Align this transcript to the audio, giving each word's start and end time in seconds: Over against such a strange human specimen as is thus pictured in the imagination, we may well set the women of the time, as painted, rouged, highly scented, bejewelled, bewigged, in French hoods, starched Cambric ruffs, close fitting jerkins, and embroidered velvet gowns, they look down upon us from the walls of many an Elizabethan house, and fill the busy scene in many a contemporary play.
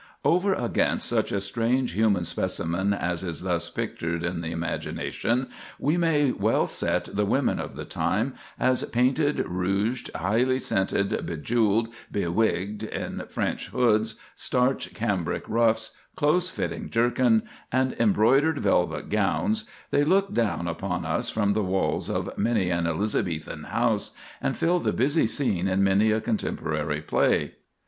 Over 0.25 0.55
against 0.55 1.07
such 1.07 1.31
a 1.31 1.39
strange 1.39 1.91
human 1.91 2.23
specimen 2.23 2.91
as 2.91 3.21
is 3.23 3.41
thus 3.41 3.69
pictured 3.69 4.23
in 4.23 4.41
the 4.41 4.49
imagination, 4.51 5.47
we 5.77 5.95
may 5.95 6.31
well 6.31 6.65
set 6.65 7.15
the 7.15 7.23
women 7.23 7.59
of 7.59 7.75
the 7.75 7.85
time, 7.85 8.33
as 8.59 8.81
painted, 8.85 9.45
rouged, 9.47 10.09
highly 10.15 10.57
scented, 10.57 11.11
bejewelled, 11.27 11.89
bewigged, 12.11 12.81
in 12.81 13.21
French 13.29 13.67
hoods, 13.67 14.15
starched 14.35 14.95
Cambric 14.95 15.47
ruffs, 15.47 15.91
close 16.15 16.49
fitting 16.49 16.89
jerkins, 16.89 17.43
and 17.71 17.93
embroidered 17.99 18.57
velvet 18.57 19.07
gowns, 19.09 19.65
they 19.91 20.03
look 20.03 20.33
down 20.33 20.67
upon 20.67 21.05
us 21.05 21.29
from 21.29 21.53
the 21.53 21.61
walls 21.63 22.09
of 22.09 22.35
many 22.35 22.71
an 22.71 22.87
Elizabethan 22.87 23.65
house, 23.65 24.13
and 24.41 24.57
fill 24.57 24.79
the 24.79 24.93
busy 24.93 25.27
scene 25.27 25.67
in 25.67 25.83
many 25.83 26.11
a 26.11 26.19
contemporary 26.19 27.01
play. 27.03 27.53